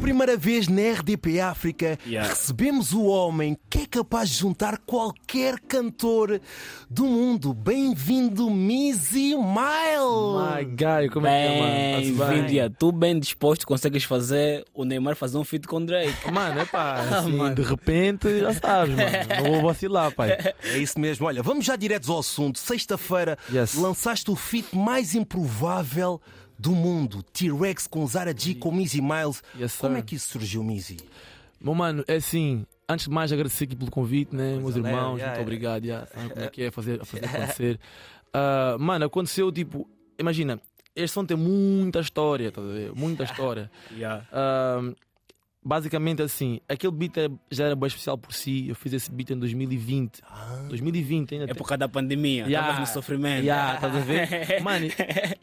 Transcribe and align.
primeira 0.00 0.36
vez 0.36 0.66
na 0.66 0.80
RDP 0.92 1.40
África, 1.40 1.98
Yeah. 2.06 2.28
recebemos 2.30 2.92
o 2.92 3.04
homem 3.04 3.56
que 3.68 3.80
é 3.80 3.86
capaz 3.86 4.30
de 4.30 4.36
juntar 4.38 4.78
qualquer 4.78 5.60
cantor 5.60 6.40
do 6.88 7.04
mundo. 7.04 7.52
Bem-vindo, 7.52 8.48
Mizzy 8.50 9.34
Mile! 9.36 10.56
My 10.56 10.64
guy, 10.64 11.08
como 11.12 11.26
é 11.26 11.46
que 11.46 11.52
é, 11.54 11.60
mano? 11.60 11.72
Bem-vindo, 12.00 12.24
bem? 12.46 12.54
yeah. 12.56 12.74
tu 12.78 12.90
bem 12.92 13.18
disposto, 13.20 13.66
consegues 13.66 14.04
fazer 14.04 14.64
o 14.74 14.84
Neymar 14.84 15.16
fazer 15.16 15.36
um 15.38 15.44
feat 15.44 15.66
com 15.68 15.84
Drake. 15.84 16.14
Mano, 16.32 16.60
é 16.60 16.64
pá, 16.64 16.94
assim, 17.00 17.32
mano. 17.36 17.54
de 17.54 17.62
repente 17.62 18.40
já 18.40 18.54
sabes, 18.54 18.94
mano. 18.94 19.10
Não 19.44 19.52
vou 19.52 19.62
vacilar, 19.68 20.12
pai. 20.14 20.30
É 20.64 20.78
isso 20.78 20.98
mesmo. 20.98 21.26
Olha, 21.26 21.42
vamos 21.42 21.64
já 21.64 21.76
diretos 21.76 22.08
ao 22.08 22.18
assunto. 22.20 22.58
Sexta-feira 22.58 23.36
Yes. 23.52 23.74
lançaste 23.74 24.30
o 24.30 24.36
feat 24.36 24.74
mais 24.76 25.14
improvável 25.14 26.20
do 26.60 26.72
mundo. 26.72 27.22
T-Rex 27.22 27.86
com 27.86 28.06
Zara 28.06 28.34
G 28.36 28.54
com 28.54 28.70
Mizzy 28.70 29.00
Miles. 29.00 29.42
Yes, 29.58 29.76
Como 29.76 29.96
é 29.96 30.02
que 30.02 30.14
isso 30.14 30.28
surgiu, 30.28 30.62
Mizzy? 30.62 30.98
Meu 31.58 31.74
mano, 31.74 32.04
é 32.06 32.16
assim. 32.16 32.66
Antes 32.88 33.06
de 33.06 33.12
mais, 33.12 33.32
agradecer 33.32 33.64
aqui 33.64 33.76
pelo 33.76 33.90
convite, 33.90 34.34
né? 34.34 34.56
Meus 34.56 34.76
irmãos, 34.76 34.92
yeah, 34.92 35.08
muito 35.16 35.20
yeah. 35.20 35.42
obrigado. 35.42 35.84
Yeah. 35.84 36.06
Sabem 36.06 36.28
como 36.28 36.44
é 36.44 36.48
que 36.48 36.62
é 36.62 36.70
fazer, 36.70 36.98
fazer 37.06 37.24
acontecer. 37.24 37.80
Ah, 38.32 38.76
mano, 38.78 39.04
aconteceu 39.06 39.50
tipo. 39.50 39.88
Imagina, 40.18 40.60
este 40.94 41.14
som 41.14 41.24
tem 41.24 41.36
muita 41.36 42.00
história, 42.00 42.48
estás 42.48 42.66
a 42.66 42.72
ver? 42.72 42.92
Muita 42.94 43.24
história. 43.24 43.70
Yeah. 43.92 44.26
Ah, 45.62 45.68
basicamente 45.68 46.22
assim, 46.22 46.60
aquele 46.68 46.92
beat 46.92 47.16
é- 47.18 47.28
já 47.50 47.66
era 47.66 47.76
bem 47.76 47.86
especial 47.86 48.16
por 48.16 48.32
si. 48.32 48.68
Eu 48.68 48.74
fiz 48.74 48.92
esse 48.94 49.10
beat 49.10 49.30
em 49.30 49.38
2020. 49.38 50.20
2020 50.68 51.34
ainda. 51.34 51.46
tem- 51.46 51.52
Época 51.54 51.76
da 51.76 51.88
pandemia, 51.88 52.44
Yeah. 52.46 52.60
estavas 52.70 52.88
no 52.88 52.94
sofrimento. 52.94 53.44
Yeah, 53.44 53.74
estás 53.74 53.94
a 53.96 54.00
ver? 54.00 54.60
Mano, 54.64 54.86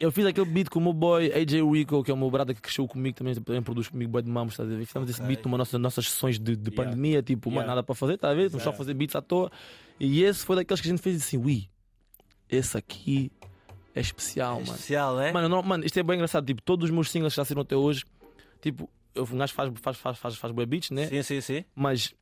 eu 0.00 0.10
fiz 0.10 0.26
aquele 0.26 0.46
beat 0.50 0.68
com 0.68 0.78
o 0.80 0.82
meu 0.82 0.92
boy 0.92 1.32
AJ 1.32 1.62
Rico, 1.62 2.02
que 2.02 2.10
é 2.10 2.14
o 2.14 2.16
meu 2.16 2.30
brother 2.30 2.54
que 2.54 2.60
cresceu 2.60 2.86
comigo 2.88 3.16
também, 3.16 3.34
também 3.34 3.62
produz 3.62 3.88
comigo 3.88 4.10
boy 4.10 4.22
de 4.22 4.30
mamos, 4.30 4.54
estás 4.54 4.68
a 4.70 4.74
ver? 4.76 4.84
Fizemos 4.84 5.08
esse 5.08 5.22
beat 5.22 5.44
numa 5.44 5.56
nossas, 5.56 5.80
nossas 5.80 6.08
sessões 6.10 6.38
de, 6.38 6.56
de 6.56 6.70
Yeah. 6.70 6.76
pandemia, 6.90 7.22
tipo, 7.22 7.48
mano, 7.50 7.60
Yeah. 7.60 7.74
nada 7.76 7.82
para 7.84 7.94
fazer, 7.94 8.14
estás 8.14 8.32
a 8.32 8.34
ver? 8.36 8.50
Só 8.50 8.72
fazer 8.72 8.94
beats 8.94 9.14
à 9.16 9.22
toa. 9.22 9.50
E 10.00 10.22
esse 10.22 10.44
foi 10.44 10.56
daqueles 10.56 10.80
que 10.80 10.88
a 10.88 10.90
gente 10.90 11.02
fez 11.02 11.16
assim, 11.16 11.36
ui, 11.36 11.68
esse 12.48 12.76
aqui 12.76 13.30
é 13.94 14.00
especial, 14.00 14.54
mano. 14.54 14.64
Especial, 14.66 15.20
é? 15.20 15.32
Mano, 15.32 15.48
não, 15.48 15.62
mano, 15.62 15.84
isto 15.84 15.98
é 15.98 16.02
bem 16.02 16.16
engraçado, 16.16 16.44
tipo, 16.46 16.60
todos 16.62 16.84
os 16.86 16.90
meus 16.90 17.10
singles 17.10 17.32
que 17.32 17.36
já 17.36 17.44
saíram 17.44 17.62
até 17.62 17.76
hoje, 17.76 18.04
tipo, 18.60 18.88
eu, 19.14 19.24
um 19.30 19.38
gajo 19.38 19.52
faz, 19.54 19.72
faz, 19.80 19.96
faz, 19.96 20.18
faz, 20.18 20.34
faz 20.36 20.52
beats, 20.66 20.90
né? 20.90 21.06
Sim, 21.06 21.22
sim, 21.22 21.40
sim. 21.40 21.64
Mas 21.74 22.14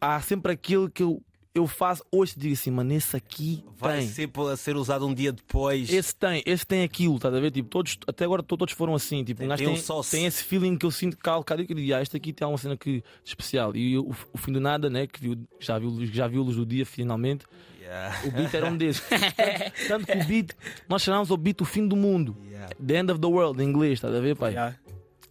há 0.00 0.20
sempre 0.20 0.52
aquilo 0.52 0.88
que 0.90 1.02
eu, 1.02 1.22
eu 1.54 1.66
faço 1.66 2.04
hoje, 2.12 2.34
digo 2.36 2.54
assim, 2.54 2.70
mano, 2.70 2.92
esse 2.92 3.16
aqui 3.16 3.64
Vai 3.76 3.98
tem. 3.98 4.08
ser 4.08 4.28
para 4.28 4.56
ser 4.56 4.76
usado 4.76 5.06
um 5.06 5.12
dia 5.12 5.32
depois. 5.32 5.90
Esse 5.92 6.14
tem, 6.14 6.42
esse 6.46 6.64
tem 6.64 6.84
aquilo, 6.84 7.16
estás 7.16 7.34
a 7.34 7.40
ver? 7.40 7.50
Tipo, 7.50 7.68
todos, 7.68 7.98
até 8.06 8.24
agora 8.24 8.42
to- 8.42 8.56
todos 8.56 8.74
foram 8.74 8.94
assim. 8.94 9.24
Tipo, 9.24 9.42
um 9.44 9.48
gajo 9.48 9.64
tem 9.64 9.74
tem, 9.74 10.00
tem 10.10 10.26
esse 10.26 10.44
feeling 10.44 10.76
que 10.76 10.86
eu 10.86 10.90
sinto 10.90 11.16
que 11.16 11.22
cada 11.22 11.64
que 11.64 11.72
eu 11.72 11.76
digo, 11.76 11.94
ah, 11.94 12.00
este 12.02 12.16
aqui 12.16 12.32
tem 12.32 12.44
alguma 12.44 12.58
cena 12.58 12.76
que, 12.76 13.02
especial. 13.24 13.74
E 13.74 13.98
o, 13.98 14.14
o 14.32 14.38
fim 14.38 14.52
do 14.52 14.60
nada, 14.60 14.88
né? 14.88 15.06
Que 15.06 15.20
viu, 15.20 15.36
já, 15.58 15.78
viu, 15.78 16.06
já 16.06 16.28
viu 16.28 16.42
luz 16.42 16.56
do 16.56 16.64
dia 16.66 16.86
finalmente. 16.86 17.44
Yeah. 17.80 18.20
O 18.28 18.30
beat 18.30 18.52
era 18.54 18.66
um 18.66 18.76
desses. 18.76 19.02
tanto, 19.08 19.88
tanto 19.88 20.06
que 20.06 20.18
o 20.18 20.24
beat, 20.26 20.50
nós 20.88 21.02
chamamos 21.02 21.30
o 21.30 21.36
beat 21.38 21.60
o 21.62 21.64
fim 21.64 21.88
do 21.88 21.96
mundo. 21.96 22.36
Yeah. 22.46 22.68
The 22.86 22.98
end 22.98 23.10
of 23.12 23.20
the 23.20 23.26
world, 23.26 23.62
em 23.62 23.66
inglês, 23.66 23.94
estás 23.94 24.14
a 24.14 24.20
ver, 24.20 24.36
pai? 24.36 24.52
Yeah. 24.52 24.76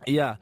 Yeah. 0.07 0.39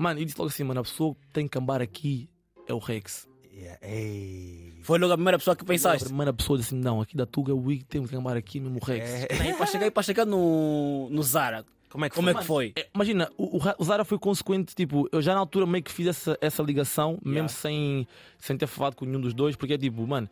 Mano, 0.00 0.18
e 0.20 0.24
disse 0.24 0.38
logo 0.38 0.48
assim, 0.50 0.64
mano, 0.64 0.80
a 0.80 0.82
pessoa 0.82 1.14
que 1.14 1.28
tem 1.32 1.44
que 1.44 1.50
cambar 1.50 1.82
aqui 1.82 2.28
é 2.66 2.72
o 2.72 2.78
Rex. 2.78 3.28
Yeah. 3.52 3.78
Ei. 3.86 4.72
Foi 4.82 4.98
logo 4.98 5.12
a 5.12 5.16
primeira 5.16 5.38
pessoa 5.38 5.54
que 5.54 5.62
A 5.62 5.66
pensaste. 5.66 6.04
primeira 6.06 6.32
pessoa 6.32 6.58
disse 6.58 6.74
assim, 6.74 6.82
não, 6.82 7.00
aqui 7.02 7.14
da 7.16 7.26
Tuga 7.26 7.54
Week 7.54 7.84
temos 7.84 8.08
que 8.08 8.16
cambar 8.16 8.36
aqui 8.36 8.58
mesmo 8.60 8.78
o 8.80 8.84
Rex. 8.84 9.10
É. 9.10 9.50
E 9.50 9.54
para 9.54 9.66
chegar, 9.66 9.90
para 9.90 10.02
chegar 10.02 10.24
no, 10.24 11.08
no 11.10 11.22
Zara, 11.22 11.66
Como 11.90 12.04
é 12.04 12.08
que 12.08 12.14
como 12.16 12.28
foi? 12.28 12.34
é 12.34 12.40
que 12.40 12.46
foi? 12.46 12.72
É, 12.76 12.88
Imagina, 12.94 13.30
o, 13.36 13.56
o 13.56 13.58
Ra- 13.58 13.76
o 13.78 13.84
Zara 13.84 14.04
foi 14.04 14.18
consequente, 14.18 14.74
tipo, 14.74 15.06
eu 15.12 15.20
já 15.20 15.34
na 15.34 15.40
altura 15.40 15.66
meio 15.66 15.84
que 15.84 15.92
fiz 15.92 16.06
essa, 16.06 16.38
essa 16.40 16.62
ligação, 16.62 17.18
mesmo 17.22 17.32
Yeah. 17.32 17.48
sem, 17.52 18.08
sem 18.38 18.56
ter 18.56 18.66
falado 18.66 18.94
com 18.94 19.04
nenhum 19.04 19.20
dos 19.20 19.34
dois, 19.34 19.54
porque 19.56 19.74
é 19.74 19.78
tipo, 19.78 20.06
mano, 20.06 20.30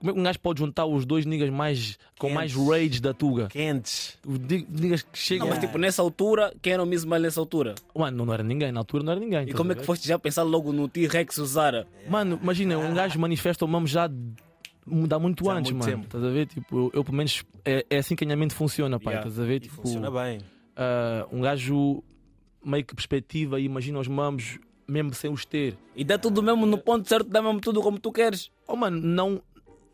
como 0.00 0.10
é 0.10 0.14
que 0.14 0.20
um 0.20 0.22
gajo 0.22 0.40
pode 0.40 0.58
juntar 0.60 0.86
os 0.86 1.04
dois 1.04 1.24
niggas 1.26 1.50
mais, 1.50 1.98
com 2.18 2.30
mais 2.30 2.54
rage 2.54 3.00
da 3.00 3.12
Tuga? 3.14 3.48
Quentes. 3.48 4.18
Os 4.26 4.38
niggas 4.38 5.02
que 5.02 5.16
chegam. 5.18 5.46
Não, 5.46 5.54
mas 5.54 5.62
tipo, 5.64 5.78
nessa 5.78 6.00
altura, 6.02 6.52
quem 6.62 6.72
era 6.72 6.82
o 6.82 6.86
mesmo 6.86 7.14
nessa 7.18 7.38
altura? 7.38 7.74
Mano, 7.94 8.16
não, 8.16 8.26
não 8.26 8.32
era 8.34 8.42
ninguém, 8.42 8.72
na 8.72 8.80
altura 8.80 9.04
não 9.04 9.12
era 9.12 9.20
ninguém. 9.20 9.48
E 9.48 9.52
como 9.52 9.72
é 9.72 9.74
que 9.74 9.84
foste 9.84 10.08
já 10.08 10.18
pensar 10.18 10.42
logo 10.42 10.72
no 10.72 10.88
T-Rex 10.88 11.36
Zara? 11.44 11.86
Mano, 12.08 12.40
imagina, 12.42 12.78
um 12.78 12.94
gajo 12.94 13.18
manifesta 13.20 13.64
o 13.64 13.68
mamo 13.68 13.86
já 13.86 14.10
dá 14.86 15.18
muito 15.18 15.48
há 15.50 15.54
antes, 15.54 15.70
muito 15.70 15.84
mano. 15.84 15.92
tempo. 16.02 16.06
Estás 16.06 16.24
a 16.24 16.30
ver? 16.30 16.46
Tipo, 16.46 16.78
eu, 16.78 16.90
eu, 16.94 17.04
pelo 17.04 17.16
menos 17.16 17.44
é, 17.64 17.84
é 17.90 17.98
assim 17.98 18.16
que 18.16 18.24
a 18.24 18.26
minha 18.26 18.36
mente 18.36 18.54
funciona, 18.54 18.98
pai. 18.98 19.14
Yeah. 19.14 19.28
Estás 19.28 19.44
a 19.44 19.46
ver? 19.46 19.56
E 19.56 19.60
Tipo, 19.60 19.74
funciona 19.76 20.10
bem. 20.10 20.40
ah, 20.76 21.26
um 21.30 21.40
gajo 21.40 22.02
meio 22.64 22.84
que 22.84 22.94
perspectiva 22.94 23.60
e 23.60 23.64
imagina 23.64 23.98
os 23.98 24.08
mamos 24.08 24.58
mesmo 24.88 25.14
sem 25.14 25.30
os 25.30 25.44
ter. 25.44 25.76
E 25.94 26.02
dá 26.02 26.18
tudo 26.18 26.42
mesmo 26.42 26.66
no 26.66 26.76
ponto 26.76 27.08
certo, 27.08 27.28
dá 27.28 27.40
mesmo 27.40 27.60
tudo 27.60 27.80
como 27.80 27.98
tu 28.00 28.10
queres. 28.10 28.50
Oh, 28.66 28.74
mano, 28.74 29.00
não. 29.00 29.40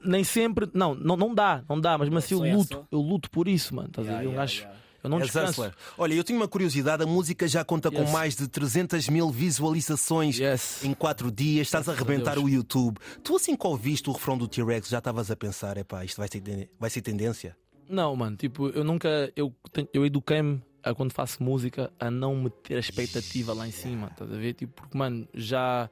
Nem 0.05 0.23
sempre. 0.25 0.69
Não, 0.75 0.95
não, 0.95 1.17
não 1.17 1.35
dá, 1.35 1.65
não 1.69 1.81
dá, 1.81 1.97
mas, 1.99 2.09
mas 2.09 2.25
assim, 2.25 2.35
eu 2.35 2.45
é 2.45 2.55
luto. 2.55 2.87
Eu 2.91 3.01
luto 3.01 3.31
por 3.31 3.49
isso, 3.49 3.75
mano. 3.75 3.89
Estás 3.89 4.07
a 4.07 4.11
Yeah, 4.11 4.23
ver? 4.23 4.29
Um 4.29 4.33
yeah, 4.33 4.43
gajo. 4.47 4.61
yeah. 4.63 4.81
Eu 5.03 5.11
não 5.11 5.19
És 5.21 5.27
descanso. 5.27 5.73
Olha, 5.97 6.15
eu 6.15 6.25
tenho 6.25 6.39
uma 6.39 6.49
curiosidade. 6.49 7.03
A 7.03 7.07
música 7.07 7.47
já 7.47 7.65
conta 7.65 7.91
com 7.93 8.01
Yes. 8.01 8.11
mais 8.11 8.35
de 8.37 8.49
300 8.49 9.09
mil 9.09 9.31
visualizações 9.31 10.39
Yes. 10.39 10.85
em 10.85 10.93
4 10.95 11.31
dias. 11.31 11.69
Estás 11.69 11.89
a 11.89 11.93
Graças 11.93 12.09
a 12.09 12.11
arrebentar 12.13 12.39
o 12.39 12.49
YouTube. 12.49 12.99
Tu, 13.23 13.37
assim 13.37 13.55
que 13.57 13.67
ouviste 13.67 14.09
o 14.11 14.13
refrão 14.13 14.37
do 14.37 14.49
T-Rex, 14.49 14.89
já 14.89 14.99
estavas 14.99 15.31
a 15.31 15.37
pensar: 15.37 15.77
epá, 15.77 16.05
isto 16.05 16.17
vai 16.19 16.29
ser, 16.29 16.43
vai 16.79 16.91
ser 16.91 17.03
tendência? 17.03 17.57
Não, 17.89 18.17
mano, 18.17 18.37
tipo, 18.37 18.69
eu 18.71 18.83
nunca. 18.83 19.33
Eu, 19.37 19.55
eu 19.93 20.05
eduquei-me 20.05 20.61
a 20.83 20.93
quando 20.95 21.13
faço 21.13 21.41
música 21.43 21.93
a 22.01 22.11
não 22.11 22.35
meter 22.37 22.77
a 22.77 22.81
expectativa 22.81 23.53
lá 23.53 23.67
em 23.69 23.71
cima, 23.73 24.09
estás 24.11 24.33
a 24.33 24.37
ver? 24.37 24.55
Tipo, 24.55 24.73
porque, 24.83 24.97
mano, 24.99 25.27
já, 25.35 25.89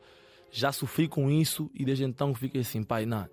já 0.50 0.72
sofri 0.72 1.06
com 1.06 1.30
isso 1.30 1.70
e 1.74 1.84
desde 1.84 2.02
então 2.04 2.34
fiquei 2.34 2.62
assim, 2.62 2.82
pai, 2.82 3.06
não. 3.06 3.28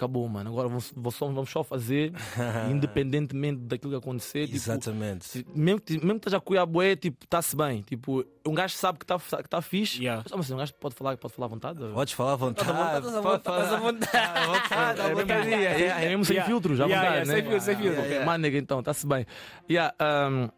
Acabou, 0.00 0.26
mano. 0.30 0.48
Agora 0.48 0.66
vamos, 0.66 0.90
vamos 0.96 1.14
só- 1.14 1.26
vamos 1.26 1.50
só 1.50 1.62
fazer, 1.62 2.10
independentemente 2.72 3.60
daquilo 3.60 3.92
que 3.92 3.98
acontecer. 3.98 4.46
tipo, 4.46 4.56
Exatamente. 4.56 5.44
mesmo 5.54 5.78
que 5.78 5.92
mesmo 5.94 6.12
que 6.12 6.16
esteja 6.20 6.38
a 6.38 6.40
cuidar 6.40 6.64
bué, 6.64 6.96
tipo, 6.96 7.22
está-se 7.22 7.54
bem. 7.54 7.82
Tipo, 7.82 8.24
um 8.46 8.54
gajo 8.54 8.74
sabe 8.76 8.98
que 8.98 9.04
está 9.04 9.18
que 9.42 9.48
tá 9.48 9.60
fixe. 9.60 9.98
Yeah. 10.02 10.24
Mas, 10.30 10.40
assim, 10.40 10.54
um 10.54 10.56
gajo 10.56 10.72
pode 10.74 10.94
falar, 10.94 11.18
pode 11.18 11.34
falar 11.34 11.46
à 11.46 11.48
vontade. 11.50 11.78
Podes 11.92 12.14
falar 12.14 12.32
à 12.32 12.36
vontade. 12.36 12.70
Estás 12.70 13.14
à 13.14 13.20
vontade, 13.20 13.42
Pode 13.42 13.60
estás 13.60 13.72
à 13.72 13.78
falar. 13.78 13.80
vontade. 13.92 15.12
Pode 15.12 15.32
É 15.32 15.36
mesmo, 15.36 15.52
é, 15.54 16.04
é 16.04 16.08
mesmo 16.08 16.24
sem 16.24 16.36
Yeah. 16.36 16.48
filtros, 16.50 16.78
já 16.78 16.84
Yeah, 16.86 17.02
vontade, 17.10 17.28
yeah, 17.28 17.42
né? 17.52 17.60
sem 17.60 17.76
filtro, 17.76 18.30
sem 18.30 18.38
nega, 18.38 18.58
então, 18.58 18.78
está-se 18.80 19.06
bem. 19.06 19.26
Yeah, 19.70 19.94
um, 20.30 20.48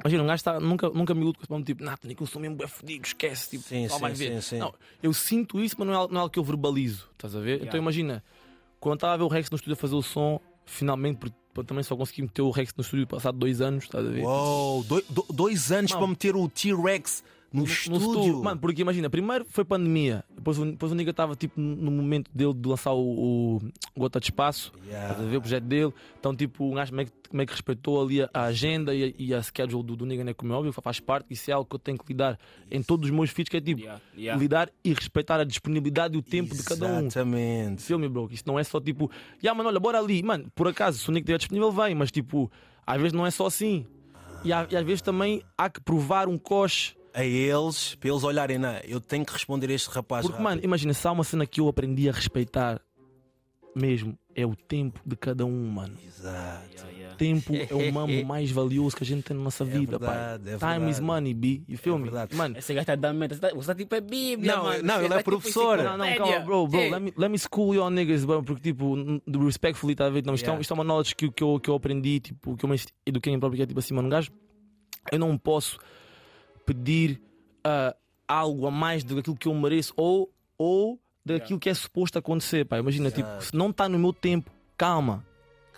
imagina, 0.00 0.22
um 0.24 0.26
gajo 0.26 0.42
tá, 0.42 0.58
nunca, 0.58 0.88
nunca 0.90 1.14
me 1.14 1.22
luto 1.22 1.38
com 1.38 1.44
esse 1.44 1.50
nome, 1.52 1.64
tipo, 1.64 1.84
Nathan, 1.84 2.12
que 2.14 2.20
eu 2.22 2.26
sou 2.26 2.42
mesmo 2.42 2.56
bem 2.56 2.66
fodido, 2.66 3.06
esquece. 3.06 3.50
Tipo, 3.50 3.62
Sim, 3.62 3.86
só 3.88 3.94
sim, 3.94 4.00
vai 4.00 4.12
ver. 4.12 4.32
sim, 4.34 4.56
sim. 4.56 4.58
Não, 4.58 4.74
eu 5.00 5.12
sinto 5.12 5.60
isso, 5.60 5.76
mas 5.78 5.86
não 5.86 5.94
é, 5.94 6.08
não 6.08 6.16
é 6.16 6.20
algo 6.22 6.30
que 6.30 6.38
eu 6.40 6.44
verbalizo, 6.44 7.08
estás 7.12 7.36
a 7.36 7.40
ver? 7.40 7.62
Então 7.62 7.78
imagina, 7.78 8.24
quando 8.82 8.96
estava 8.98 9.14
a 9.14 9.16
ver 9.16 9.22
o 9.24 9.28
Rex 9.28 9.50
no 9.50 9.56
estúdio 9.56 9.74
a 9.74 9.76
fazer 9.76 9.94
o 9.94 10.02
som, 10.02 10.40
finalmente, 10.66 11.18
porque 11.18 11.66
também 11.66 11.82
só 11.84 11.96
consegui 11.96 12.22
meter 12.22 12.42
o 12.42 12.50
Rex 12.50 12.74
no 12.76 12.82
estúdio 12.82 13.06
passado 13.06 13.38
dois 13.38 13.60
anos, 13.60 13.84
estás 13.84 14.04
a 14.06 14.08
ver? 14.10 14.22
Uou, 14.24 14.82
doi- 14.84 15.04
do- 15.08 15.26
dois 15.30 15.70
anos 15.72 15.92
para 15.92 16.06
meter 16.06 16.34
o 16.36 16.48
T-Rex 16.48 17.22
no, 17.52 17.60
no 17.62 17.66
estúdio. 17.66 18.42
Mano, 18.42 18.60
porque 18.60 18.82
imagina, 18.82 19.08
primeiro 19.10 19.44
foi 19.48 19.64
pandemia, 19.64 20.24
depois, 20.34 20.58
o- 20.58 20.64
depois 20.64 20.90
o 20.92 20.94
Nigga 20.94 21.10
estava 21.10 21.36
tipo 21.36 21.60
no 21.60 21.90
momento 21.90 22.30
dele 22.34 22.54
de 22.54 22.68
lançar 22.68 22.92
o, 22.92 23.56
o 23.56 23.60
Gota 23.96 24.18
de 24.20 24.26
Espaço, 24.26 24.72
Yeah. 24.86 25.10
estás 25.12 25.26
a 25.26 25.30
ver 25.30 25.36
o 25.36 25.40
projeto 25.40 25.64
dele. 25.64 25.92
Então, 26.18 26.34
tipo, 26.34 26.64
um 26.64 26.74
gajo 26.74 26.94
meio 26.94 27.08
que, 27.08 27.36
meio 27.36 27.46
que 27.46 27.52
respeitou 27.52 28.02
ali 28.02 28.22
a, 28.22 28.30
a 28.32 28.42
agenda 28.44 28.94
e 28.94 29.04
a, 29.04 29.12
e 29.18 29.34
a 29.34 29.42
schedule 29.42 29.82
do, 29.82 29.96
do 29.96 30.06
Nigga, 30.06 30.24
né? 30.24 30.34
Como 30.34 30.52
é 30.52 30.56
óbvio, 30.56 30.72
faz 30.72 31.00
parte. 31.00 31.26
Isso 31.30 31.50
é 31.50 31.54
algo 31.54 31.68
que 31.68 31.74
eu 31.74 31.78
tenho 31.78 31.98
que 31.98 32.04
lidar 32.12 32.38
em 32.70 32.82
todos 32.82 33.08
os 33.10 33.14
meus 33.14 33.30
feats, 33.30 33.50
que 33.50 33.56
é 33.56 33.60
tipo 33.60 33.80
Yeah, 33.82 34.00
yeah. 34.16 34.40
lidar 34.40 34.70
e 34.84 34.92
respeitar 34.92 35.40
a 35.40 35.44
disponibilidade 35.44 36.14
e 36.14 36.18
o 36.18 36.22
tempo 36.22 36.54
de 36.54 36.62
cada 36.62 36.86
um. 36.86 37.06
Exatamente. 37.06 37.82
Filme, 37.82 38.08
bro, 38.08 38.28
isto 38.30 38.46
não 38.46 38.58
é 38.58 38.64
só 38.64 38.80
tipo, 38.80 39.10
yeah, 39.42 39.56
mano, 39.56 39.68
olha, 39.68 39.80
bora 39.80 39.98
ali. 39.98 40.22
Mano, 40.22 40.50
por 40.54 40.68
acaso, 40.68 40.98
se 40.98 41.08
o 41.08 41.12
Nick 41.12 41.22
estiver 41.24 41.38
disponível, 41.38 41.70
vem, 41.72 41.94
mas 41.94 42.10
tipo, 42.10 42.50
às 42.86 42.96
vezes 42.98 43.12
não 43.12 43.26
é 43.26 43.30
só 43.30 43.46
assim. 43.46 43.86
E, 44.44 44.48
e 44.48 44.52
às 44.52 44.84
vezes 44.84 45.00
também 45.02 45.42
há 45.56 45.70
que 45.70 45.80
provar 45.80 46.28
um 46.28 46.36
coche. 46.36 46.96
A 47.14 47.24
eles, 47.24 47.94
para 47.96 48.08
eles 48.10 48.24
olharem, 48.24 48.58
não, 48.58 48.74
eu 48.84 49.00
tenho 49.00 49.24
que 49.24 49.32
responder 49.32 49.68
a 49.70 49.74
este 49.74 49.88
rapaz. 49.90 50.22
Porque, 50.22 50.38
rápido. 50.38 50.44
mano, 50.44 50.60
imagina, 50.64 50.94
se 50.94 51.06
há 51.06 51.12
uma 51.12 51.24
cena 51.24 51.44
que 51.46 51.60
eu 51.60 51.68
aprendi 51.68 52.08
a 52.08 52.12
respeitar 52.12 52.80
mesmo, 53.74 54.18
é 54.34 54.44
o 54.46 54.54
tempo 54.56 55.00
de 55.04 55.16
cada 55.16 55.44
um, 55.46 55.66
mano. 55.68 55.96
Exato. 56.06 56.68
Yeah, 56.74 56.90
yeah. 56.90 57.16
Tempo 57.16 57.52
é 57.54 57.74
o 57.74 57.92
mamo 57.92 58.24
mais 58.24 58.50
valioso 58.50 58.96
que 58.96 59.02
a 59.02 59.06
gente 59.06 59.22
tem 59.24 59.36
na 59.36 59.42
nossa 59.42 59.64
vida, 59.64 59.98
verdade, 59.98 60.44
pai. 60.58 60.72
é 60.72 60.78
Time 60.78 60.90
is 60.90 61.00
money, 61.00 61.32
B. 61.34 61.62
You 61.68 61.76
feel 61.78 61.94
É 61.94 61.98
me? 61.98 62.04
verdade. 62.04 62.34
Mano, 62.34 62.56
Esse 62.58 62.72
gajo 62.74 62.82
está 62.82 62.94
dando 62.96 63.18
meta. 63.18 63.34
Você 63.34 63.40
tá- 63.40 63.50
Você 63.54 63.66
tá 63.66 63.74
tipo 63.74 63.94
é 63.94 64.00
Bíblia, 64.00 64.56
Não, 64.56 64.64
mano. 64.64 64.82
não, 64.82 64.98
ele 65.00 65.08
tá 65.08 65.14
é 65.14 65.18
tipo 65.18 65.30
professor. 65.30 65.78
Não, 65.82 65.96
não, 65.98 66.14
calma, 66.16 66.40
bro, 66.40 66.66
bro. 66.66 66.80
Let 66.80 67.00
me, 67.00 67.12
let 67.16 67.30
me 67.30 67.38
school 67.38 67.74
you 67.74 67.82
on 67.82 67.90
niggas, 67.90 68.24
bro. 68.24 68.42
Porque, 68.42 68.62
tipo, 68.72 68.94
respectfully, 69.44 69.94
tá 69.94 70.06
a 70.06 70.10
ver? 70.10 70.24
Não, 70.24 70.34
isto, 70.34 70.44
é, 70.44 70.48
Yeah. 70.48 70.60
isto 70.62 70.72
é 70.72 70.74
uma 70.74 70.84
knowledge 70.84 71.14
que, 71.14 71.30
que, 71.30 71.42
eu, 71.42 71.60
que 71.60 71.68
eu 71.70 71.74
aprendi, 71.74 72.20
tipo, 72.20 72.56
que 72.56 72.64
eu 72.64 72.68
me 72.68 72.76
eduquei 73.06 73.32
em 73.34 73.38
próprio, 73.38 73.58
que 73.58 73.62
é 73.62 73.66
tipo 73.66 73.78
assim, 73.80 73.92
mano, 73.94 74.08
um 74.08 74.10
gajo, 74.10 74.30
eu 75.10 75.18
não 75.18 75.36
posso 75.38 75.78
pedir 76.66 77.20
ah, 77.64 77.94
algo 78.26 78.66
a 78.66 78.70
mais 78.70 79.02
do 79.04 79.14
que 79.14 79.20
aquilo 79.20 79.36
que 79.36 79.48
eu 79.48 79.54
mereço 79.54 79.92
ou, 79.96 80.30
ou 80.56 80.98
daquilo 81.24 81.58
que 81.58 81.68
é 81.68 81.74
suposto 81.74 82.18
acontecer, 82.18 82.64
pá. 82.64 82.78
Imagina, 82.78 83.10
tipo, 83.10 83.28
se 83.40 83.54
não 83.54 83.70
está 83.70 83.88
no 83.88 83.98
meu 83.98 84.12
tempo, 84.12 84.50
calma. 84.76 85.24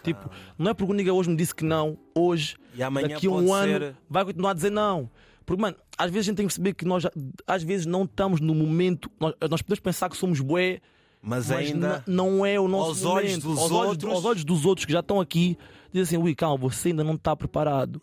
Tipo, 0.02 0.31
não 0.58 0.70
é 0.70 0.75
porque 0.75 0.92
o 0.92 0.94
nigga 0.94 1.12
hoje 1.14 1.31
me 1.31 1.36
disse 1.36 1.54
que 1.54 1.64
não, 1.64 1.96
hoje, 2.14 2.56
daqui 3.08 3.26
a 3.26 3.31
um 3.31 3.52
ano, 3.54 3.72
ser. 3.78 3.96
vai 4.08 4.25
continuar 4.25 4.50
a 4.50 4.54
dizer 4.54 4.70
não. 4.70 5.10
Porque, 5.46 5.60
mano, 5.60 5.76
às 5.96 6.10
vezes 6.10 6.26
a 6.26 6.31
gente 6.31 6.36
tem 6.36 6.46
que 6.46 6.52
perceber 6.52 6.75
que 6.75 6.84
nós, 6.84 7.04
às 7.46 7.62
vezes, 7.62 7.86
não 7.86 8.04
estamos 8.04 8.40
no 8.40 8.54
momento. 8.54 9.10
Nós, 9.20 9.34
nós 9.50 9.62
podemos 9.62 9.81
pensar 9.81 10.08
que 10.10 10.16
somos 10.16 10.40
bué, 10.40 10.81
Mas, 11.22 11.48
mas 11.48 11.69
ainda. 11.70 12.04
não 12.06 12.44
é 12.44 12.58
o 12.60 12.69
nosso 12.69 12.88
aos 12.90 13.04
olhos 13.04 13.31
momento. 13.31 13.42
dos 13.48 13.58
aos, 13.58 13.70
olhos, 13.72 13.90
outros- 13.92 14.12
aos 14.12 14.25
olhos 14.25 14.44
dos 14.44 14.64
outros 14.66 14.84
que 14.86 14.92
já 14.92 15.00
estão 15.00 15.20
aqui, 15.20 15.56
dizem 15.92 16.19
assim: 16.19 16.25
ui, 16.26 16.34
calma, 16.34 16.56
você 16.58 16.88
ainda 16.90 17.04
não 17.04 17.14
está 17.14 17.34
preparado. 17.34 18.00